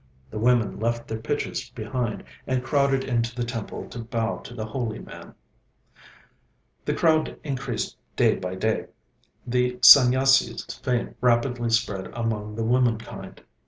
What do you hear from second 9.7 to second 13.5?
Sanyasi's fame rapidly spread among the womenkind.